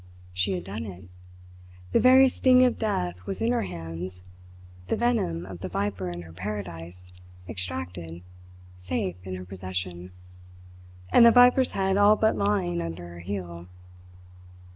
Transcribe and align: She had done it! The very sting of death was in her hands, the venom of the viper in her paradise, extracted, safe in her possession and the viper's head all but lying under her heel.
She 0.33 0.53
had 0.53 0.63
done 0.63 0.87
it! 0.87 1.03
The 1.91 1.99
very 1.99 2.27
sting 2.27 2.65
of 2.65 2.79
death 2.79 3.23
was 3.27 3.39
in 3.39 3.51
her 3.51 3.61
hands, 3.61 4.23
the 4.87 4.95
venom 4.95 5.45
of 5.45 5.59
the 5.59 5.67
viper 5.67 6.09
in 6.09 6.23
her 6.23 6.33
paradise, 6.33 7.13
extracted, 7.47 8.23
safe 8.77 9.17
in 9.27 9.35
her 9.35 9.45
possession 9.45 10.11
and 11.11 11.23
the 11.23 11.29
viper's 11.29 11.73
head 11.73 11.97
all 11.97 12.15
but 12.15 12.35
lying 12.35 12.81
under 12.81 13.09
her 13.09 13.19
heel. 13.19 13.67